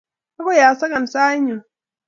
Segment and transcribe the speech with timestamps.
[0.39, 1.57] agoi asakan sait nyu.